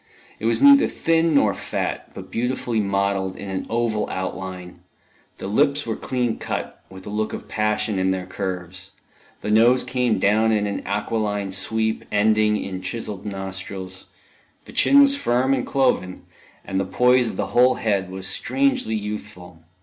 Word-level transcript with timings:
It 0.39 0.47
was 0.47 0.63
neither 0.63 0.87
thin 0.87 1.35
nor 1.35 1.53
fat, 1.53 2.09
but 2.15 2.31
beautifully 2.31 2.79
modelled 2.79 3.35
in 3.35 3.51
an 3.51 3.67
oval 3.69 4.09
outline: 4.09 4.79
the 5.37 5.45
lips 5.45 5.85
were 5.85 5.95
clean 5.95 6.39
cut, 6.39 6.83
with 6.89 7.05
a 7.05 7.11
look 7.11 7.33
of 7.33 7.47
passion 7.47 7.99
in 7.99 8.09
their 8.09 8.25
curves; 8.25 8.93
the 9.41 9.51
nose 9.51 9.83
came 9.83 10.17
down 10.17 10.51
in 10.51 10.65
an 10.65 10.81
aquiline 10.87 11.51
sweep, 11.51 12.03
ending 12.11 12.57
in 12.57 12.81
chiselled 12.81 13.27
nostrils; 13.27 14.07
the 14.65 14.73
chin 14.73 15.01
was 15.03 15.15
firm 15.15 15.53
and 15.53 15.67
cloven, 15.67 16.23
and 16.65 16.79
the 16.79 16.83
poise 16.85 17.27
of 17.27 17.37
the 17.37 17.49
whole 17.53 17.75
head 17.75 18.09
was 18.09 18.25
strangely 18.25 18.95
youthful. 18.95 19.59